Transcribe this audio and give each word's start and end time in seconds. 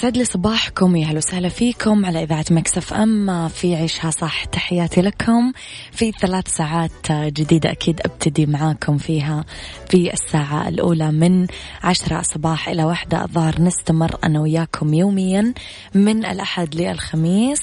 يسعد 0.00 0.16
لي 0.16 0.24
صباحكم 0.24 0.96
يا 0.96 1.06
أهلا 1.06 1.16
وسهلا 1.16 1.48
فيكم 1.48 2.06
على 2.06 2.22
إذاعة 2.22 2.44
Mix 2.50 2.92
FM. 2.92 3.48
في 3.48 3.76
عيشها 3.76 4.10
صح 4.10 4.44
تحياتي 4.44 5.00
لكم. 5.00 5.52
في 5.92 6.12
ثلاث 6.12 6.48
ساعات 6.48 7.12
جديدة 7.12 7.70
أكيد 7.70 8.00
أبتدي 8.04 8.46
معاكم 8.46 8.98
فيها 8.98 9.44
في 9.88 10.12
الساعة 10.12 10.68
الأولى 10.68 11.12
من 11.12 11.46
عشرة 11.82 12.22
صباح 12.22 12.68
إلى 12.68 12.84
واحدة. 12.84 13.24
الظهر 13.24 13.60
نستمر 13.60 14.16
أنا 14.24 14.40
وياكم 14.40 14.94
يوميا 14.94 15.54
من 15.94 16.24
الأحد 16.26 16.74
للخميس. 16.74 17.60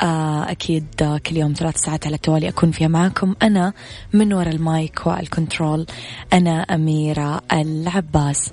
آه، 0.00 0.50
أكيد 0.50 1.18
كل 1.26 1.36
يوم 1.36 1.52
ثلاث 1.52 1.76
ساعات 1.76 2.06
على 2.06 2.16
التوالي 2.16 2.48
أكون 2.48 2.70
فيها 2.70 2.88
معاكم. 2.88 3.34
أنا 3.42 3.72
من 4.12 4.32
وراء 4.32 4.54
ال 4.54 4.67
mic 4.67 5.06
وال 5.06 5.24
control 5.24 5.86
أنا 6.32 6.60
أميرة 6.60 7.40
العباس. 7.52 8.50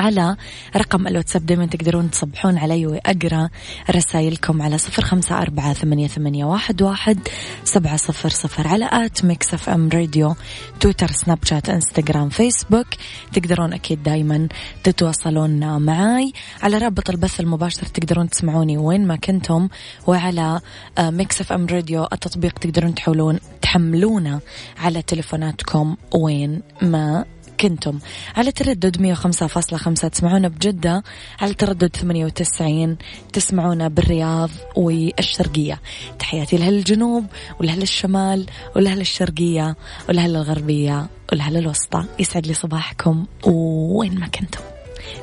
على 0.00 0.36
رقم 0.76 1.06
الواتساب 1.06 1.46
دايما 1.46 1.66
تقدرون 1.66 2.10
تصبحون 2.10 2.58
علي 2.58 2.86
وأقرأ 2.86 3.48
رسائلكم 3.90 4.62
على 4.62 4.78
صفر 4.78 5.04
خمسة 5.04 5.38
أربعة 5.38 5.72
ثمانية, 5.72 6.08
ثمانية 6.08 6.44
واحد, 6.44 6.82
واحد 6.82 7.18
سبعة 7.64 7.96
صفر 7.96 8.28
صفر 8.28 8.68
على 8.68 8.88
at 8.92 9.24
Mix 9.24 9.54
FM 9.54 9.88
Radio 9.88 10.34
تويتر 10.80 11.10
سناب 11.10 11.38
شات 11.44 11.68
إنستغرام 11.68 12.28
فيسبوك. 12.28 12.86
تقدرون 13.32 13.72
أكيد 13.72 14.02
دايما 14.02 14.48
تتواصلون 14.84 15.82
معاي. 15.82 16.32
على 16.62 16.78
رابط 16.78 17.10
البث 17.10 17.40
المباشر 17.40 17.86
تقدرون 17.86 18.30
تسمعوني 18.30 18.78
وين 18.78 19.06
ما 19.06 19.16
كنتم 19.16 19.68
وعلى 20.06 20.60
Mix 21.00 21.40
FM 21.40 21.66
Radio 21.66 22.04
التطبيق 22.04 22.58
تقدرون 22.58 22.94
تحولون 22.94 23.38
تحملونه 23.62 24.40
على 24.78 25.02
تلفوناتكم 25.02 25.96
وين 26.14 26.62
ما 26.82 27.24
كنتم 27.60 27.98
على 28.36 28.52
تردد 28.52 29.14
105.5 29.14 30.08
تسمعونا 30.08 30.48
بجدة 30.48 31.02
على 31.40 31.54
تردد 31.54 31.96
98 31.96 32.96
تسمعونا 33.32 33.88
بالرياض 33.88 34.50
والشرقية. 34.76 35.80
تحياتي 36.18 36.56
لأهل 36.56 36.74
الجنوب 36.74 37.26
ولأهل 37.60 37.82
الشمال 37.82 38.46
ولأهل 38.76 39.00
الشرقية 39.00 39.76
ولأهل 40.08 40.36
الغربية 40.36 41.06
ولأهل 41.32 41.56
الوسطى. 41.56 42.04
يسعد 42.18 42.46
لي 42.46 42.54
صباحكم 42.54 43.26
وين 43.46 44.20
ما 44.20 44.26
كنتم. 44.26 44.60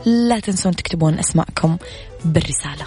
لا 0.06 0.40
تنسون 0.40 0.76
تكتبون 0.76 1.20
أسماءكم 1.20 1.78
بالرسالة. 2.26 2.86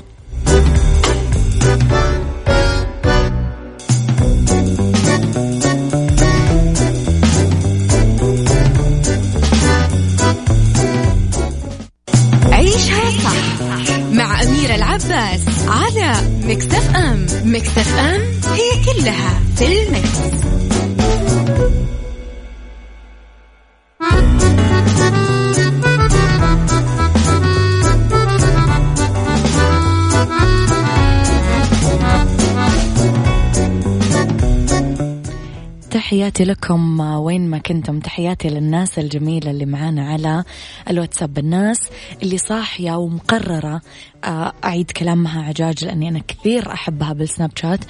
تحياتي 36.40 36.52
لكم 36.52 37.00
وين 37.00 37.50
ما 37.50 37.58
كنتم. 37.58 38.00
تحياتي 38.00 38.48
للناس 38.48 38.98
الجميلة 38.98 39.50
اللي 39.50 39.66
معانا 39.66 40.08
على 40.08 40.44
الواتساب. 40.90 41.38
الناس 41.38 41.88
اللي 42.22 42.38
صاحية 42.38 42.92
ومقررة 42.92 43.80
آه، 44.24 44.52
أعيد 44.64 44.90
كلامها 44.90 45.42
عجاج 45.42 45.84
لأني 45.84 46.08
أنا 46.08 46.20
كثير 46.28 46.72
أحبها 46.72 47.12
بالسناب 47.12 47.50
شات. 47.56 47.80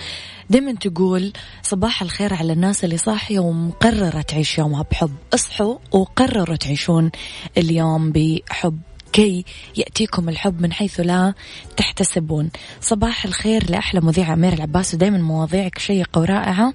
دايما 0.51 0.73
تقول 0.73 1.33
صباح 1.63 2.03
الخير 2.03 2.35
على 2.35 2.53
الناس 2.53 2.85
اللي 2.85 2.97
صاحية 2.97 3.39
ومقررة 3.39 4.21
تعيش 4.21 4.59
يومها 4.59 4.85
بحب. 4.91 5.15
اصحوا 5.35 5.77
وقرروا 5.93 6.57
تعيشون 6.57 7.11
اليوم 7.59 8.13
بحب. 8.13 8.79
كي 9.13 9.45
يأتيكم 9.77 10.29
الحب 10.29 10.63
من 10.63 10.73
حيث 10.73 11.01
لا 11.01 11.35
تحتسبون. 11.77 12.51
صباح 12.81 13.25
الخير 13.25 13.71
لأحلى 13.71 14.01
مذيعة 14.01 14.33
أمير 14.33 14.53
العباس 14.53 14.95
ودايما 14.95 15.19
مواضيعك 15.19 15.79
شيقة 15.79 16.21
ورائعة 16.21 16.73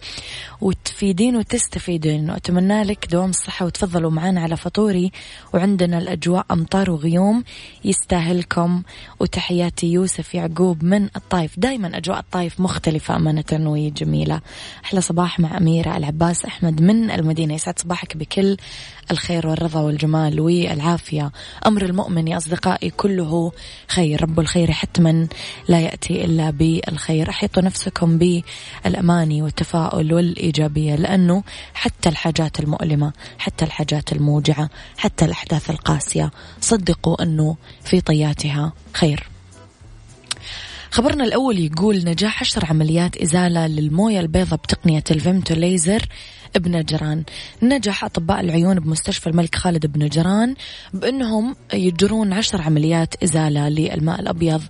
وتفيدين 0.62 1.36
وتستفيدين. 1.36 2.30
وأتمنى 2.30 2.84
لك 2.84 3.08
دوام 3.12 3.30
الصحة 3.30 3.66
وتفضلوا 3.66 4.12
معنا 4.12 4.42
على 4.42 4.58
فطوري. 4.58 5.12
وعندنا 5.54 5.98
الأجواء 5.98 6.46
أمطار 6.52 6.92
وغيوم 6.92 7.44
يستاهلكم. 7.86 8.84
وتحياتي 9.20 9.88
يوسف 9.88 10.36
يعقوب 10.36 10.84
من 10.84 11.04
الطايف. 11.16 11.60
دايما 11.60 11.98
أجواء 11.98 12.20
الطايف 12.20 12.60
مختلفة 12.60 13.16
أمانة 13.16 13.44
وجميلة. 13.52 14.42
أحلى 14.86 15.02
صباح 15.02 15.40
مع 15.40 15.58
أميرة 15.58 15.98
العباس 15.98 16.46
أحمد 16.46 16.82
من 16.82 17.12
المدينة. 17.12 17.54
يسعد 17.54 17.80
صباحك 17.80 18.18
بكل 18.18 18.58
الخير 19.12 19.48
والرضا 19.48 19.80
والجمال 19.80 20.40
والعافية. 20.40 21.32
أمر 21.66 21.86
المؤمن 21.86 22.25
يا 22.28 22.38
أصدقائي 22.38 22.90
كله 22.90 23.52
خير. 23.88 24.22
رب 24.22 24.40
الخير 24.40 24.72
حتما 24.72 25.28
لا 25.68 25.80
يأتي 25.80 26.26
إلا 26.26 26.50
بالخير. 26.50 27.30
أحيطوا 27.30 27.64
نفسكم 27.64 28.18
بالأماني 28.18 29.42
والتفاؤل 29.42 30.14
والإيجابية 30.14 30.96
لأنه 30.96 31.44
حتى 31.74 32.10
الحاجات 32.10 32.60
المؤلمة 32.60 33.14
حتى 33.38 33.66
الحاجات 33.66 34.12
الموجعة 34.12 34.70
حتى 34.98 35.26
الأحداث 35.26 35.70
القاسية 35.70 36.32
صدقوا 36.62 37.24
أنه 37.24 37.56
في 37.84 38.02
طياتها 38.02 38.74
خير. 38.94 39.28
خبرنا 40.92 41.24
الأول 41.24 41.60
يقول 41.60 42.04
نجاح 42.04 42.42
عشر 42.42 42.66
عمليات 42.66 43.18
إزالة 43.18 43.68
للموية 43.68 44.20
البيضاء 44.20 44.60
بتقنية 44.60 45.04
الفيمتو 45.12 45.54
ليزر 45.56 46.06
بنجران 46.58 47.24
نجح 47.62 48.04
أطباء 48.04 48.40
العيون 48.40 48.80
بمستشفى 48.80 49.28
الملك 49.28 49.56
خالد 49.56 49.86
بن 49.86 50.10
بأنهم 50.94 51.56
يجرون 51.74 52.34
عشر 52.34 52.62
عمليات 52.62 53.24
إزالة 53.24 53.70
للماء 53.70 54.20
الأبيض 54.20 54.62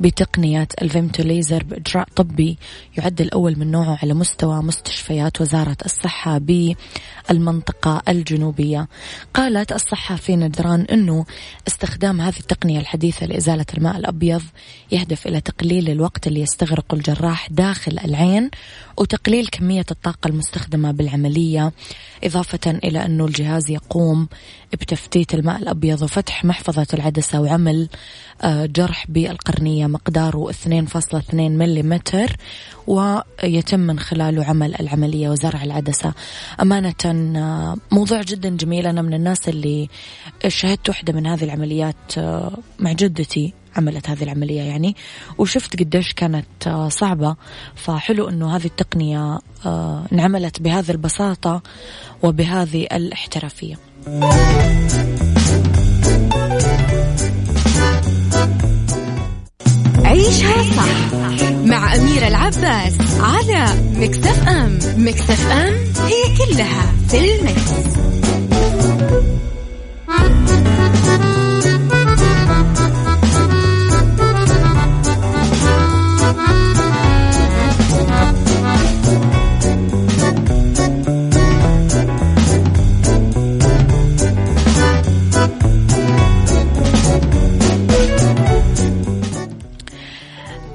بتقنية 0.00 0.68
الفيمتوليزر 0.82 1.62
بإجراء 1.62 2.08
طبي 2.16 2.58
يعد 2.98 3.20
الأول 3.20 3.58
من 3.58 3.70
نوعه 3.70 3.98
على 4.02 4.14
مستوى 4.14 4.62
مستشفيات 4.62 5.40
وزارة 5.40 5.76
الصحة 5.84 6.38
بالمنطقة 6.38 8.02
الجنوبية. 8.08 8.88
قالت 9.34 9.72
الصحة 9.72 10.16
في 10.16 10.36
نجران 10.36 10.80
أنه 10.80 11.24
استخدام 11.68 12.20
هذه 12.20 12.38
التقنية 12.40 12.80
الحديثة 12.80 13.26
لإزالة 13.26 13.66
الماء 13.76 13.96
الأبيض 13.96 14.42
يهدف 14.92 15.26
إلى 15.26 15.40
تقليل 15.40 15.90
الوقت 15.90 16.26
اللي 16.26 16.40
يستغرق 16.40 16.94
الجراح 16.94 17.48
داخل 17.50 17.98
العين 18.04 18.50
وتقليل 18.96 19.46
كمية 19.46 19.86
الطاقة 19.90 20.28
المستخدمة 20.28 20.90
بالعملية 20.90 21.22
العملية 21.32 21.72
إضافة 22.24 22.70
إلى 22.70 23.06
أنه 23.06 23.24
الجهاز 23.24 23.70
يقوم 23.70 24.28
بتفتيت 24.72 25.34
الماء 25.34 25.62
الأبيض 25.62 26.02
وفتح 26.02 26.44
محفظة 26.44 26.86
العدسة 26.94 27.40
وعمل 27.40 27.88
آه، 28.42 28.66
جرح 28.66 29.06
بالقرنية 29.08 29.86
مقداره 29.86 30.50
2.2 30.50 31.34
ملم 31.34 32.00
ويتم 32.86 33.80
من 33.80 33.98
خلاله 33.98 34.44
عمل 34.44 34.74
العملية 34.80 35.30
وزرع 35.30 35.62
العدسة. 35.62 36.12
أمانة 36.60 36.94
آه، 37.06 37.76
موضوع 37.90 38.22
جدا 38.22 38.48
جميل. 38.48 38.86
أنا 38.86 39.02
من 39.02 39.14
الناس 39.14 39.48
اللي 39.48 39.88
شهدت 40.48 40.88
واحدة 40.88 41.12
من 41.12 41.26
هذه 41.26 41.44
العمليات 41.44 42.18
آه، 42.18 42.58
مع 42.78 42.92
جدتي. 42.92 43.61
عملت 43.76 44.10
هذه 44.10 44.22
العملية 44.22 44.62
يعني 44.62 44.96
وشفت 45.38 45.80
قديش 45.80 46.12
كانت 46.12 46.86
صعبة. 46.88 47.36
فحلو 47.74 48.28
أنه 48.28 48.56
هذه 48.56 48.64
التقنية 48.64 49.38
انعملت 50.12 50.60
بهذه 50.60 50.90
البساطة 50.90 51.62
وبهذه 52.22 52.82
الاحترافية. 52.92 53.78
عيشها 60.04 60.62
صح 60.76 61.14
مع 61.64 61.94
أميرة 61.94 62.28
العباس 62.28 62.98
على 63.20 63.66
مكتف 63.94 64.48
أم 64.48 64.78
مكتف 64.96 65.50
أم 65.50 65.74
هي 66.06 66.36
كلها 66.38 66.92
في 67.08 67.18
المكس. 67.18 67.72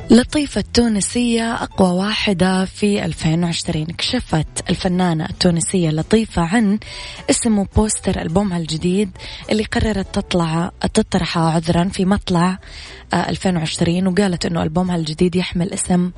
لطيفة 0.10 0.62
التونسية 0.62 1.54
أقوى 1.54 1.90
واحدة 1.90 2.66
في 2.66 3.06
2020 3.06 3.86
كشفت 3.86 4.48
الفنانة 4.70 5.26
التونسية 5.26 5.90
لطيفة 5.90 6.42
عن 6.42 6.80
اسم 7.30 7.64
بوستر 7.64 8.22
ألبومها 8.22 8.58
الجديد 8.58 9.10
اللي 9.52 9.64
قررت 9.64 10.16
تطلع 10.16 10.72
تطرحه 10.94 11.42
عذرا 11.42 11.84
في 11.84 12.06
مطلع 12.06 12.60
2020 13.14 14.08
آه، 14.08 14.10
وقالت 14.10 14.46
أنه 14.46 14.64
ألبومها 14.64 14.96
الجديد 14.96 15.36
يحمل 15.36 15.74
اسم 15.74 16.12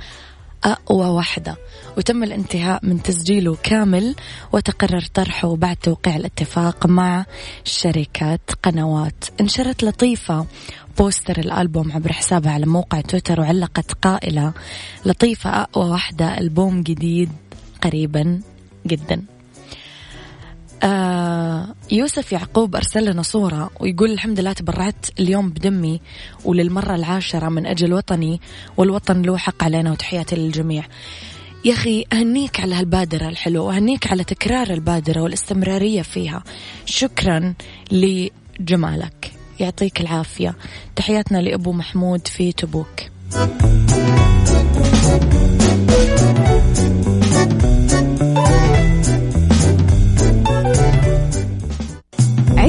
أقوى 0.63 1.05
واحدة 1.07 1.57
وتم 1.97 2.23
الانتهاء 2.23 2.85
من 2.85 3.03
تسجيله 3.03 3.57
كامل 3.63 4.15
وتقرر 4.53 5.05
طرحه 5.13 5.55
بعد 5.55 5.75
توقيع 5.75 6.15
الاتفاق 6.15 6.85
مع 6.85 7.25
شركات 7.63 8.41
قنوات. 8.63 9.23
انشرت 9.41 9.83
لطيفة 9.83 10.45
بوستر 10.97 11.39
الألبوم 11.39 11.91
عبر 11.91 12.13
حسابها 12.13 12.51
على 12.51 12.65
موقع 12.65 13.01
تويتر 13.01 13.41
وعلقت 13.41 13.93
قائلة 13.93 14.53
لطيفة 15.05 15.49
أقوى 15.49 15.89
واحدة 15.89 16.37
ألبوم 16.37 16.83
جديد 16.83 17.29
قريبا 17.81 18.41
جدا. 18.87 19.38
آه 20.83 21.75
يوسف 21.91 22.31
يعقوب 22.31 22.75
أرسل 22.75 23.11
لنا 23.11 23.21
صورة 23.21 23.69
ويقول 23.79 24.11
الحمد 24.11 24.39
لله 24.39 24.53
تبرعت 24.53 25.05
اليوم 25.19 25.49
بدمي 25.49 26.01
وللمرة 26.45 26.95
العاشرة 26.95 27.49
من 27.49 27.65
أجل 27.65 27.93
وطني 27.93 28.41
والوطن 28.77 29.21
له 29.21 29.37
حق 29.37 29.63
علينا 29.63 29.91
وتحياتي 29.91 30.35
للجميع. 30.35 30.83
يا 31.65 31.73
أخي 31.73 32.05
أهنيك 32.13 32.59
على 32.59 32.75
هالبادرة 32.75 33.29
الحلوة 33.29 33.65
وأهنيك 33.65 34.07
على 34.07 34.23
تكرار 34.23 34.69
البادرة 34.69 35.21
والاستمرارية 35.21 36.01
فيها. 36.01 36.43
شكرا 36.85 37.53
لجمالك. 37.91 39.31
يعطيك 39.59 40.01
العافية. 40.01 40.55
تحياتنا 40.95 41.37
لأبو 41.37 41.71
محمود 41.71 42.27
في 42.27 42.51
تبوك. 42.51 42.99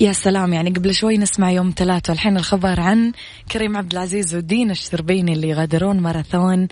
يا 0.00 0.12
سلام 0.12 0.52
يعني 0.52 0.70
قبل 0.70 0.94
شوي 0.94 1.18
نسمع 1.18 1.50
يوم 1.50 1.72
ثلاثة 1.76 2.10
والحين 2.10 2.36
الخبر 2.36 2.80
عن 2.80 3.12
كريم 3.52 3.76
عبد 3.76 3.92
العزيز 3.92 4.34
ودين 4.34 4.70
الشربيني 4.70 5.32
اللي 5.32 5.48
يغادرون 5.48 6.00
ماراثون 6.00 6.68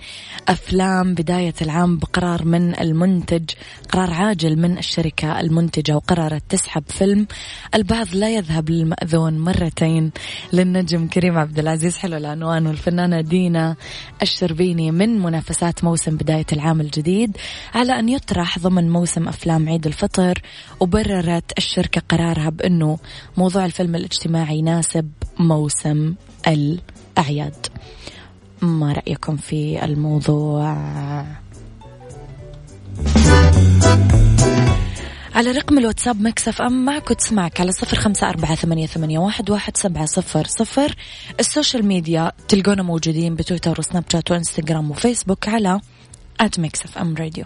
أفلام 0.47 1.13
بداية 1.13 1.53
العام 1.61 1.97
بقرار 1.97 2.45
من 2.45 2.79
المنتج 2.79 3.49
قرار 3.89 4.13
عاجل 4.13 4.59
من 4.59 4.77
الشركة 4.77 5.39
المنتجة 5.39 5.95
وقررت 5.95 6.43
تسحب 6.49 6.83
فيلم. 6.87 7.27
البعض 7.75 8.07
لا 8.13 8.29
يذهب 8.29 8.69
للمأذون 8.69 9.39
مرتين 9.39 10.11
للنجم 10.53 11.07
كريم 11.07 11.37
عبد 11.37 11.59
العزيز. 11.59 11.97
حلو 11.97 12.17
العنوان. 12.17 12.67
والفنانة 12.67 13.21
دينا 13.21 13.75
الشربيني 14.21 14.91
من 14.91 15.19
منافسات 15.19 15.83
موسم 15.83 16.15
بداية 16.15 16.45
العام 16.53 16.81
الجديد 16.81 17.37
على 17.75 17.99
أن 17.99 18.09
يطرح 18.09 18.59
ضمن 18.59 18.89
موسم 18.89 19.27
أفلام 19.27 19.69
عيد 19.69 19.85
الفطر 19.87 20.41
وبررت 20.79 21.57
الشركة 21.57 22.01
قرارها 22.09 22.49
بأنه 22.49 22.97
موضوع 23.37 23.65
الفيلم 23.65 23.95
الاجتماعي 23.95 24.57
يناسب 24.57 25.11
موسم 25.39 26.13
الأعياد. 26.47 27.67
ما 28.61 28.93
رأيكم 28.93 29.37
في 29.37 29.85
الموضوع؟ 29.85 30.77
على 35.35 35.51
رقم 35.51 35.77
الواتساب 35.77 36.21
Mix 36.21 36.61
FM 36.61 36.85
معك 36.85 37.11
وتسمعك 37.11 37.61
على 37.61 37.71
صفر 37.71 37.97
خمسة 37.97 38.29
أربعة 38.29 38.55
ثمانية, 38.55 38.87
ثمانية 38.87 39.19
واحد, 39.19 39.49
واحد 39.49 39.77
سبعة 39.77 40.05
صفر 40.05 40.47
صفر. 40.47 40.95
ال 41.39 41.46
social 41.46 41.85
media 41.85 42.31
تلقونا 42.47 42.83
موجودين 42.83 43.35
بتويتر 43.35 43.75
وسناب 43.79 44.03
شات 44.11 44.31
وإنستغرام 44.31 44.91
وفيسبوك 44.91 45.49
على 45.49 45.81
آت 46.39 46.59
مكسف 46.59 46.97
أم 46.97 47.15
راديو. 47.15 47.45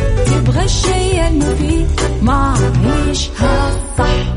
تبغى 0.51 0.65
الشيء 0.65 1.27
المفيد 1.27 1.87
ما 2.21 2.55
عيشها 2.83 3.71
صح 3.97 4.33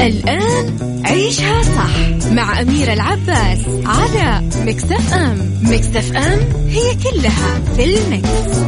الآن 0.00 0.78
عيشها 1.04 1.62
صح 1.62 2.30
مع 2.32 2.60
أميرة 2.60 2.92
العباس 2.92 3.58
على 3.84 4.42
مكتف 4.66 5.14
أم 5.14 5.60
مكتف 5.62 6.16
أم 6.16 6.38
هي 6.68 6.94
كلها 6.94 7.60
في 7.76 7.84
المكس. 7.84 8.58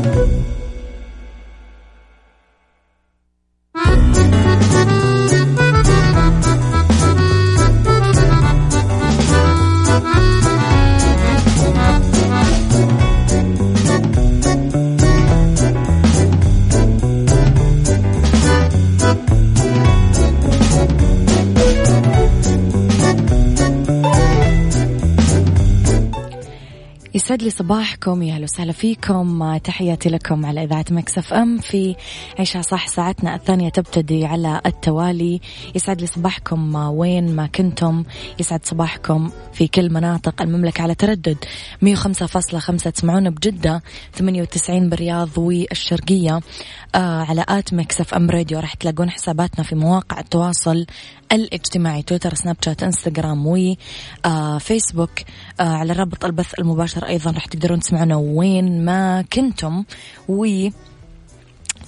يسعد 27.34 27.42
لي 27.42 27.50
صباحكم 27.50 28.22
يا 28.22 28.34
أهلا 28.34 28.44
وسهلا 28.44 28.72
فيكم. 28.72 29.56
تحياتي 29.56 30.08
لكم 30.08 30.46
على 30.46 30.64
إذاعة 30.64 30.84
Mix 30.90 31.32
FM 31.32 31.58
في 31.58 31.96
عيشها 32.38 32.62
صح 32.62 32.88
ساعتنا 32.88 33.34
الثانية 33.34 33.68
تبتدي 33.68 34.24
على 34.24 34.60
التوالي. 34.66 35.40
يسعد 35.74 36.00
لي 36.00 36.06
صباحكم 36.06 36.74
وين 36.74 37.36
ما 37.36 37.46
كنتم. 37.46 38.04
يسعد 38.40 38.66
صباحكم 38.66 39.30
في 39.52 39.66
كل 39.66 39.92
مناطق 39.92 40.42
المملكة 40.42 40.82
على 40.82 40.94
تردد 40.94 41.36
105.5 41.82 42.90
تسمعونا 42.90 43.30
بجدة 43.30 43.82
98 44.12 44.88
بالرياض 44.88 45.38
والشرقية. 45.38 46.34
آه 46.34 46.40
على 47.00 47.44
at 47.49 47.75
Mix 47.75 48.14
FM 48.14 48.30
Radio. 48.30 48.61
راح 48.60 48.74
تلاقون 48.74 49.10
حساباتنا 49.10 49.64
في 49.64 49.74
مواقع 49.74 50.20
التواصل 50.20 50.86
الاجتماعي 51.32 52.02
تويتر 52.02 52.34
سناب 52.34 52.56
شات 52.64 52.82
انستغرام 52.82 53.46
آه 54.24 54.58
آه 55.60 55.62
على 55.62 55.92
رابط 55.92 56.24
البث 56.24 56.54
المباشر 56.58 57.06
أيضا 57.06 57.30
راح 57.30 57.46
تقدرون 57.46 57.80
تسمعونا 57.80 58.16
وين 58.16 58.84
ما 58.84 59.22
كنتم. 59.22 59.84
و 60.28 60.68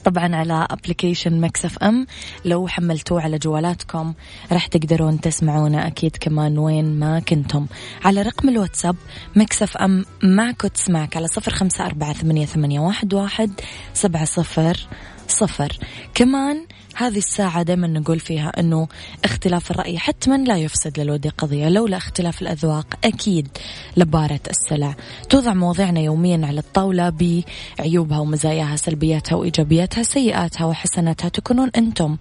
طبعا 0.07 0.37
على 0.37 0.67
application 0.71 1.41
Mix 1.41 1.79
FM. 1.79 2.07
لو 2.45 2.69
حملتوه 2.69 3.23
على 3.23 3.39
جوالاتكم 3.39 4.15
راح 4.53 4.67
تقدرون 4.67 5.21
تسمعونا 5.21 5.87
أكيد 5.87 6.17
كمان 6.21 6.59
وين 6.59 6.99
ما 6.99 7.21
كنتم. 7.21 7.67
على 8.05 8.23
رقم 8.23 8.49
الواتساب 8.49 8.97
Mix 9.37 9.77
FM 9.77 10.05
معك 10.23 10.63
تسمعك 10.63 11.17
على 11.17 11.27
صفر 11.27 11.53
خمسة 11.53 11.87
أربعة 11.87 12.13
ثمانية, 12.13 12.47
ثمانية 12.47 12.81
واحد, 12.81 13.15
واحد 13.15 13.51
سبعة 13.95 14.25
صفر 14.25 14.87
صفر. 15.29 15.79
كمان 16.15 16.67
هذه 16.95 17.19
الساعة 17.19 17.63
دائما 17.63 17.87
نقول 17.87 18.21
فيها 18.21 18.61
أنه 18.61 18.89
اختلاف 19.25 19.71
الرأي 19.71 19.99
حتما 19.99 20.37
لا 20.37 20.57
يفسد 20.57 21.01
للود 21.01 21.27
قضية 21.27 21.69
لولا 21.69 21.97
اختلاف 21.97 22.43
الأذواق 22.43 22.87
أكيد 23.05 23.49
لبارة 23.97 24.41
السلع. 24.51 24.97
توضع 25.31 25.55
مواضيعنا 25.55 26.01
يوميا 26.01 26.47
على 26.47 26.61
الطاولة 26.61 27.11
بعيوبها 27.11 28.19
ومزاياها 28.19 28.77
سلبياتها 28.77 29.37
وإيجابياتها 29.37 30.03
سيئاتها 30.03 30.65
وحسناتها 30.65 31.29
تكونون 31.29 31.71
أنتم 31.77 32.17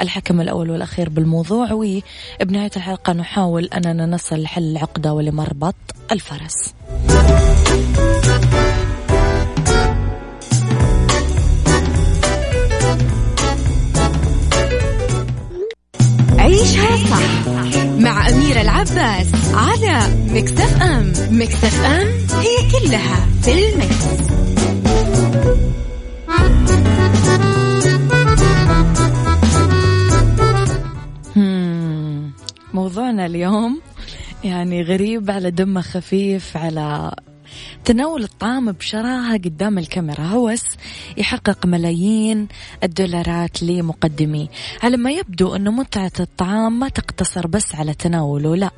الحكم 0.00 0.40
الأول 0.40 0.70
والأخير 0.70 1.08
بالموضوع. 1.08 1.72
وبنهاية 1.72 2.70
الحلقة 2.76 3.12
نحاول 3.12 3.64
أننا 3.64 4.06
نصل 4.06 4.42
لحل 4.42 4.62
العقدة 4.62 5.12
ولمربط 5.12 5.74
الفرس. 6.12 6.74
أم 21.50 21.56
مكتف 21.56 21.84
أم 21.84 22.08
هي 22.40 22.56
كلها 22.70 23.26
في 23.42 23.52
المكس. 23.52 24.30
موضوعنا 32.74 33.26
اليوم 33.26 33.80
يعني 34.44 34.82
غريب 34.82 35.30
على 35.30 35.50
دمه 35.50 35.80
خفيف 35.80 36.56
على 36.56 37.14
تناول 37.84 38.22
الطعام 38.22 38.72
بشراهة 38.72 39.32
قدام 39.32 39.78
الكاميرا. 39.78 40.24
هوس 40.24 40.64
يحقق 41.16 41.66
ملايين 41.66 42.48
الدولارات 42.82 43.62
لمقدميه. 43.62 44.48
على 44.82 44.96
ما 44.96 45.10
يبدو 45.10 45.56
أنه 45.56 45.70
متعة 45.70 46.12
الطعام 46.20 46.78
ما 46.78 46.88
تقتصر 46.88 47.46
بس 47.46 47.74
على 47.74 47.94
تناوله 47.94 48.56
لا. 48.56 48.70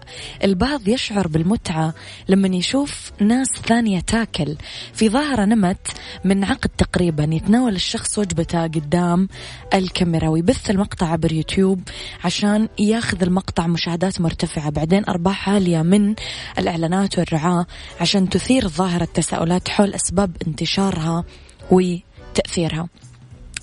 البعض 0.44 0.88
يشعر 0.88 1.28
بالمتعة 1.28 1.94
لما 2.28 2.48
يشوف 2.56 3.12
ناس 3.20 3.48
ثانية 3.66 4.00
تاكل. 4.00 4.56
في 4.92 5.08
ظاهرة 5.08 5.44
نمت 5.44 5.86
من 6.24 6.44
عقد 6.44 6.70
تقريبا 6.78 7.24
يتناول 7.24 7.74
الشخص 7.74 8.18
وجبته 8.18 8.62
قدام 8.62 9.28
الكاميرا 9.74 10.28
ويبث 10.28 10.70
المقطع 10.70 11.06
عبر 11.06 11.32
يوتيوب 11.32 11.80
عشان 12.24 12.68
ياخذ 12.78 13.22
المقطع 13.22 13.66
مشاهدات 13.66 14.20
مرتفعة. 14.20 14.70
بعدين 14.70 15.04
أرباح 15.04 15.48
عالية 15.48 15.82
من 15.82 16.14
الإعلانات 16.58 17.18
والرعاة 17.18 17.66
عشان 18.00 18.28
تثير 18.28 18.61
ظاهرة 18.68 19.04
تساؤلات 19.04 19.68
حول 19.68 19.94
أسباب 19.94 20.36
انتشارها 20.46 21.24
وتأثيرها. 21.70 22.88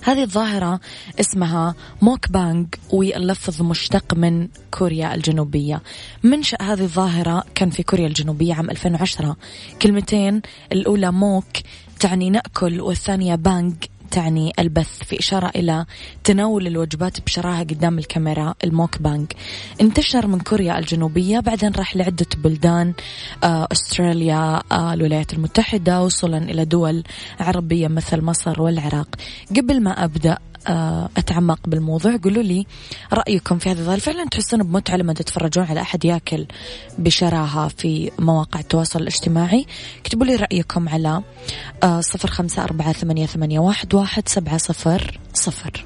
هذه 0.03 0.23
الظاهرة 0.23 0.79
اسمها 1.19 1.75
موك 2.01 2.31
بانج 2.31 2.67
واللفظ 2.89 3.61
مشتق 3.61 4.13
من 4.13 4.47
كوريا 4.71 5.15
الجنوبية. 5.15 5.81
منشأ 6.23 6.57
هذه 6.61 6.81
الظاهرة 6.81 7.43
كان 7.55 7.69
في 7.69 7.83
كوريا 7.83 8.07
الجنوبية 8.07 8.53
عام 8.53 8.69
2010 8.69 9.35
كلمتين 9.81 10.41
الأولى 10.71 11.11
موك 11.11 11.45
تعني 11.99 12.29
نأكل 12.29 12.81
والثانية 12.81 13.35
بانج 13.35 13.73
تعني 14.11 14.53
البث 14.59 15.03
في 15.03 15.19
إشارة 15.19 15.51
إلى 15.55 15.85
تناول 16.23 16.67
الوجبات 16.67 17.21
بشراهة 17.21 17.59
قدام 17.59 17.99
الكاميرا 17.99 18.55
الموك 18.63 19.01
بانج 19.01 19.31
انتشر 19.81 20.27
من 20.27 20.39
كوريا 20.39 20.79
الجنوبية 20.79 21.39
بعدين 21.39 21.71
راح 21.71 21.95
لعدة 21.95 22.25
بلدان 22.37 22.93
آه، 23.43 23.67
أستراليا 23.71 24.63
آه، 24.71 24.93
الولايات 24.93 25.33
المتحدة 25.33 26.03
وصولا 26.03 26.37
إلى 26.37 26.65
دول 26.65 27.03
عربية 27.39 27.87
مثل 27.87 28.21
مصر 28.21 28.61
والعراق. 28.61 29.07
قبل 29.57 29.81
ما 29.83 30.03
أبدأ 30.03 30.37
أتعمق 31.17 31.59
بالموضوع. 31.67 32.17
قولوا 32.23 32.43
لي 32.43 32.65
رأيكم 33.13 33.57
في 33.57 33.71
هذا 33.71 33.79
الظاهر 33.79 33.99
فعلا 33.99 34.25
تحسون 34.25 34.63
بمتعة 34.63 34.95
لما 34.95 35.13
تتفرجون 35.13 35.65
على 35.65 35.81
أحد 35.81 36.05
يأكل 36.05 36.45
بشراهة 36.97 37.67
في 37.67 38.11
مواقع 38.19 38.59
التواصل 38.59 39.01
الاجتماعي. 39.01 39.65
اكتبوا 40.01 40.25
لي 40.25 40.35
رأيكم 40.35 40.89
على 40.89 41.21
آه، 41.83 42.01
صفر 42.01 42.29
خمسة 42.29 42.63
أربعة 42.63 42.93
ثمانية, 42.93 43.59
واحد 43.59 44.29
سبعة 44.29 44.57
صفر 44.57 45.19
صفر. 45.33 45.85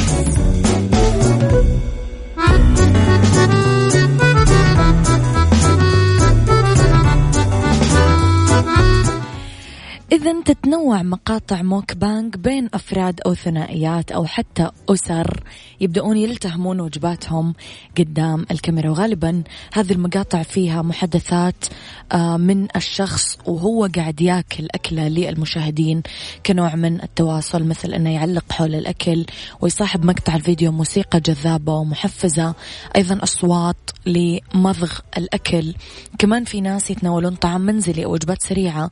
مقاطع 10.95 11.61
موك 11.61 11.93
بانج 11.93 12.35
بين 12.35 12.69
أفراد 12.73 13.21
أو 13.25 13.33
ثنائيات 13.33 14.11
أو 14.11 14.25
حتى 14.25 14.69
أسر 14.89 15.43
يبدأون 15.81 16.17
يلتهمون 16.17 16.79
وجباتهم 16.79 17.53
قدام 17.97 18.45
الكاميرا. 18.51 18.89
وغالبا 18.89 19.43
هذه 19.73 19.91
المقاطع 19.91 20.43
فيها 20.43 20.81
محادثات 20.81 21.65
آه، 22.11 22.37
من 22.37 22.67
الشخص 22.75 23.37
وهو 23.45 23.89
قاعد 23.95 24.21
ياكل 24.21 24.67
أكلة 24.75 25.07
للمشاهدين 25.07 26.01
كنوع 26.45 26.75
من 26.75 27.01
التواصل 27.03 27.63
مثل 27.63 27.93
أنه 27.93 28.09
يعلق 28.09 28.51
حول 28.51 28.75
الأكل 28.75 29.25
ويصاحب 29.61 30.05
مقطع 30.05 30.35
الفيديو 30.35 30.71
موسيقى 30.71 31.19
جذابة 31.19 31.73
ومحفزة. 31.73 32.53
أيضا 32.95 33.23
أصوات 33.23 33.91
لمضغ 34.05 34.91
الأكل. 35.17 35.73
كمان 36.19 36.43
في 36.43 36.61
ناس 36.61 36.91
يتناولون 36.91 37.35
طعام 37.35 37.61
منزلي 37.61 38.05
أو 38.05 38.13
وجبات 38.13 38.43
سريعة 38.43 38.91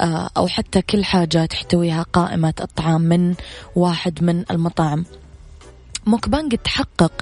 آه، 0.00 0.30
أو 0.36 0.48
حتى 0.48 0.82
كل 0.82 1.04
حاجة 1.04 1.37
تحتويها 1.46 2.02
قائمة 2.02 2.54
الطعام 2.60 3.00
من 3.00 3.34
واحد 3.76 4.24
من 4.24 4.44
المطاعم. 4.50 5.04
موكبانج 6.06 6.54
تحقق 6.54 7.12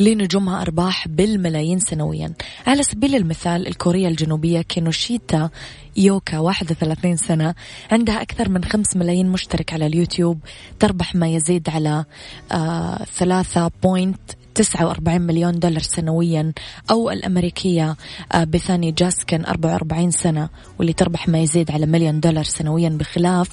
لنجومها 0.00 0.62
أرباح 0.62 1.08
بالملايين 1.08 1.78
سنويا. 1.78 2.32
على 2.66 2.82
سبيل 2.82 3.14
المثال 3.14 3.66
الكورية 3.66 4.08
الجنوبية 4.08 4.60
كينوشيتا 4.60 5.50
يوكا 5.96 6.38
31 6.38 7.16
سنة 7.16 7.54
عندها 7.90 8.22
أكثر 8.22 8.48
من 8.48 8.64
5 8.64 8.98
ملايين 8.98 9.28
مشترك 9.28 9.72
على 9.72 9.86
اليوتيوب 9.86 10.38
تربح 10.78 11.14
ما 11.14 11.28
يزيد 11.28 11.68
على 11.68 12.04
آه 12.52 13.04
3.9 13.18 14.45
49 14.56 15.20
مليون 15.20 15.58
دولار 15.58 15.82
سنويا 15.82 16.52
أو 16.90 17.10
الأمريكية 17.10 17.96
آه، 18.32 18.44
بثاني 18.44 18.92
جاسكن 18.92 19.44
44 19.44 20.10
سنة 20.10 20.48
واللي 20.78 20.92
تربح 20.92 21.28
ما 21.28 21.38
يزيد 21.38 21.70
على 21.70 21.86
مليون 21.86 22.20
دولار 22.20 22.44
سنويا 22.44 22.88
بخلاف 22.88 23.48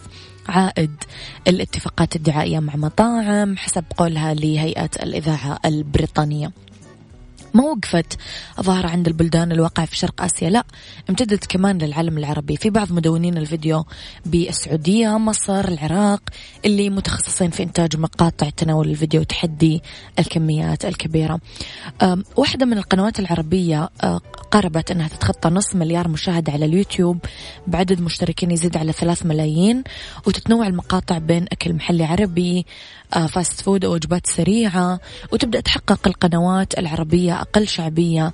عائد 0.48 0.92
الاتفاقات 1.48 2.16
الدعائية 2.16 2.60
مع 2.60 2.76
مطاعم 2.76 3.58
حسب 3.58 3.84
قولها 3.98 4.34
لهيئة 4.34 4.90
الإذاعة 5.04 5.60
البريطانية. 5.66 6.52
ما 7.54 7.64
وقفت 7.64 8.18
ظاهرة 8.62 8.88
عند 8.90 9.08
البلدان 9.08 9.52
الواقعة 9.52 9.86
في 9.86 9.98
شرق 9.98 10.22
آسيا 10.22 10.50
لا 10.50 10.64
امتدت 11.10 11.46
كمان 11.46 11.78
للعالم 11.78 12.18
العربي. 12.18 12.58
في 12.58 12.70
بعض 12.70 12.92
مدونين 12.92 13.38
الفيديو 13.38 13.86
بالسعودية 14.26 15.18
مصر 15.18 15.68
العراق 15.68 16.22
اللي 16.66 16.90
متخصصين 16.90 17.50
في 17.50 17.64
إنتاج 17.64 17.98
مقاطع 17.98 18.50
تناول 18.50 18.90
الفيديو 18.90 19.22
وتحدي 19.22 19.82
الكميات 20.20 20.86
الكبيرة. 20.86 21.40
واحدة 22.38 22.66
من 22.66 22.78
القنوات 22.78 23.20
العربية 23.20 23.90
قربت 24.54 24.92
أنها 24.92 25.08
تتخطى 25.08 25.50
نص 25.50 25.76
مليار 25.76 26.08
مشاهدة 26.08 26.54
على 26.54 26.66
اليوتيوب 26.66 27.18
بعدد 27.68 28.02
مشتركين 28.02 28.52
يزيد 28.52 28.78
على 28.78 28.92
ثلاث 28.92 29.26
ملايين 29.26 29.84
وتتنوع 30.28 30.68
المقاطع 30.68 31.18
بين 31.18 31.46
أكل 31.52 31.74
محلي 31.74 32.04
عربي 32.04 32.66
fast 33.30 33.62
food 33.62 33.86
أو 33.86 33.94
وجبات 33.94 34.28
سريعة 34.28 35.00
وتبدأ 35.32 35.60
تحقق 35.60 36.08
القنوات 36.08 36.80
العربية 36.80 37.42
أقل 37.42 37.68
شعبية 37.68 38.34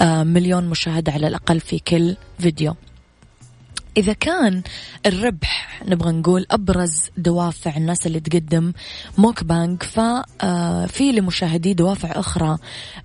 آه، 0.00 0.22
مليون 0.22 0.64
مشاهدة 0.64 1.12
على 1.12 1.28
الأقل 1.28 1.60
في 1.60 1.78
كل 1.78 2.16
فيديو. 2.38 2.74
إذا 3.96 4.12
كان 4.12 4.62
الربح 5.06 5.82
نبغى 5.88 6.12
نقول 6.12 6.46
أبرز 6.50 7.10
دوافع 7.16 7.76
الناس 7.76 8.06
اللي 8.06 8.20
تقدم 8.20 8.72
موك 9.18 9.44
بانج 9.44 9.82
ففي 9.82 11.12
لمشاهدي 11.12 11.74
دوافع 11.74 12.20
أخرى 12.20 12.58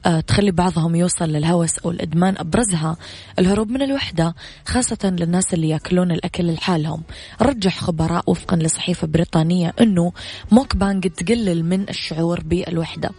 آه، 0.06 0.20
تخلي 0.20 0.52
بعضهم 0.52 0.96
يوصل 0.96 1.26
للهوس 1.26 1.80
أو 1.80 1.92
الإدمان 1.92 2.36
أبرزها 2.38 2.98
الهروب 3.40 3.70
من 3.70 3.82
الوحدة 3.82 4.36
خاصة 4.66 5.16
للناس 5.20 5.54
اللي 5.54 5.70
يأكلون 5.70 6.12
الأكل 6.12 6.54
لحالهم. 6.54 7.04
رجح 7.42 7.80
خبراء 7.80 8.24
وفقا 8.28 8.58
لصحيفة 8.58 9.08
بريطانية 9.08 9.74
أنه 9.82 10.12
موك 10.52 10.76
بانك 10.76 11.08
تقلل 11.08 11.66
من 11.66 11.90
الشعور 11.90 12.40
بالوحدة. 12.40 13.10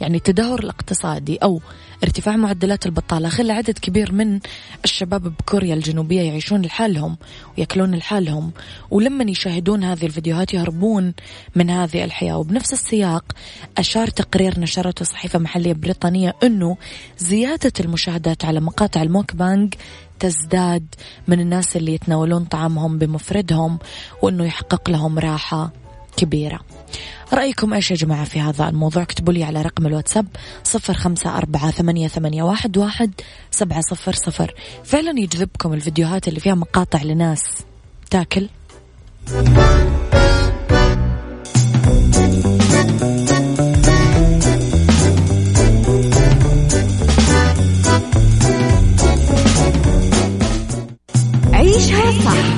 يعني 0.00 0.16
التدهور 0.16 0.60
الاقتصادي 0.60 1.36
أو 1.36 1.60
ارتفاع 2.04 2.36
معدلات 2.36 2.86
البطالة 2.86 3.28
خلى 3.28 3.52
عدد 3.52 3.78
كبير 3.78 4.12
من 4.12 4.40
الشباب 4.84 5.22
بكوريا 5.22 5.74
الجنوبية 5.74 6.22
يعيشون 6.22 6.62
لحالهم. 6.62 7.15
ويأكلون 7.58 7.94
لحالهم. 7.94 8.52
ولما 8.90 9.24
يشاهدون 9.24 9.84
هذه 9.84 10.06
الفيديوهات 10.06 10.54
يهربون 10.54 11.14
من 11.54 11.70
هذه 11.70 12.04
الحياة. 12.04 12.38
وبنفس 12.38 12.72
السياق 12.72 13.24
أشار 13.78 14.08
تقرير 14.08 14.60
نشرته 14.60 15.04
صحيفة 15.04 15.38
محلية 15.38 15.72
بريطانية 15.72 16.34
أنه 16.42 16.76
زيادة 17.18 17.72
المشاهدات 17.80 18.44
على 18.44 18.60
مقاطع 18.60 19.02
الموك 19.02 19.34
بانج 19.34 19.74
تزداد 20.18 20.94
من 21.28 21.40
الناس 21.40 21.76
اللي 21.76 21.94
يتناولون 21.94 22.44
طعامهم 22.44 22.98
بمفردهم 22.98 23.78
وأنه 24.22 24.44
يحقق 24.44 24.90
لهم 24.90 25.18
راحة. 25.18 25.85
كبيرة. 26.16 26.60
رأيكم 27.32 27.74
إيش 27.74 27.90
يا 27.90 27.96
جماعة 27.96 28.24
في 28.24 28.40
هذا 28.40 28.68
الموضوع؟ 28.68 29.02
اكتبوا 29.02 29.32
لي 29.32 29.44
على 29.44 29.62
رقم 29.62 29.86
الواتساب 29.86 30.26
صفر 30.64 30.94
خمسة 30.94 31.36
أربعة 31.36 31.70
ثمانية, 31.70 32.08
ثمانية 32.08 32.42
واحد, 32.42 32.78
واحد 32.78 33.12
سبعة 33.50 33.80
صفر 33.80 34.12
صفر. 34.12 34.54
فعلا 34.84 35.20
يجذبكم 35.20 35.72
الفيديوهات 35.72 36.28
اللي 36.28 36.40
فيها 36.40 36.54
مقاطع 36.54 37.02
لناس. 37.02 37.42
تاكل. 38.10 38.48
عيشها 51.52 52.10
صح. 52.24 52.55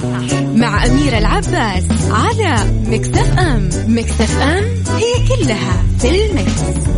مع 0.58 0.86
أميرة 0.86 1.18
العباس 1.18 1.84
على 2.10 2.56
مكتف 2.86 3.38
أم 3.38 3.68
مكتف 3.88 4.38
أم 4.40 4.64
هي 4.96 5.28
كلها 5.28 5.82
في 5.98 6.26
المكس. 6.26 6.88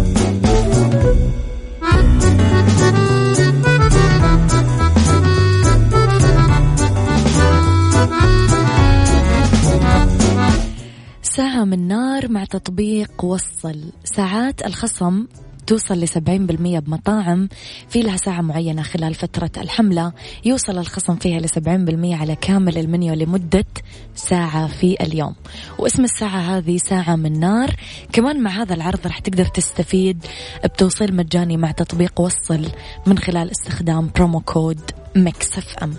ساعة 11.23 11.65
من 11.65 11.89
نار 11.89 12.29
مع 12.29 12.45
تطبيق 12.45 13.25
وصل 13.25 13.93
ساعات 14.05 14.67
الخصم 14.67 15.27
توصل 15.71 15.95
لسبعين 15.95 16.47
بالمية 16.47 16.79
بمطاعم 16.79 17.49
في 17.89 18.03
لها 18.03 18.17
ساعة 18.17 18.41
معينة 18.41 18.83
خلال 18.83 19.15
فترة 19.15 19.51
الحملة. 19.57 20.13
يوصل 20.45 20.79
الخصم 20.79 21.17
فيها 21.17 21.41
لسبعين 21.41 21.85
بالمية 21.85 22.17
على 22.17 22.37
كامل 22.37 22.79
المنيو 22.79 23.15
لمدة 23.15 23.65
ساعة 24.15 24.67
في 24.67 24.97
اليوم. 25.01 25.35
واسم 25.79 26.05
الساعة 26.05 26.39
هذه 26.39 26.77
ساعة 26.77 27.17
من 27.17 27.41
نار. 27.41 27.77
كمان 28.13 28.43
مع 28.43 28.51
هذا 28.51 28.75
العرض 28.75 29.07
راح 29.07 29.19
تقدر 29.19 29.45
تستفيد 29.45 30.27
بتوصيل 30.65 31.17
مجاني 31.17 31.57
مع 31.57 31.71
تطبيق 31.71 32.21
وصل 32.21 32.67
من 33.07 33.19
خلال 33.19 33.51
استخدام 33.51 34.11
promo 34.15 34.41
code 34.41 34.81
Mix 35.17 35.59
FM. 35.59 35.95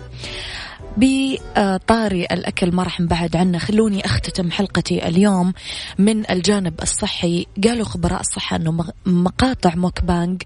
بطاري 0.96 2.24
الأكل 2.24 2.72
ما 2.72 2.82
راح 2.82 3.00
نبعد 3.00 3.36
عنه. 3.36 3.58
خلوني 3.58 4.04
أختتم 4.04 4.50
حلقتي 4.50 5.08
اليوم 5.08 5.52
من 5.98 6.30
الجانب 6.30 6.82
الصحي. 6.82 7.46
قالوا 7.64 7.84
خبراء 7.84 8.20
الصحة 8.20 8.56
أنه 8.56 8.84
مقاطع 9.06 9.74
موك 9.74 10.04
بانج 10.04 10.42